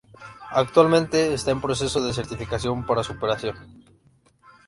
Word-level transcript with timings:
Actualmente 0.63 1.31
está 1.37 1.51
en 1.51 1.61
proceso 1.61 2.01
de 2.03 2.11
certificación 2.11 2.87
para 2.87 3.03
su 3.03 3.11
operación. 3.13 3.55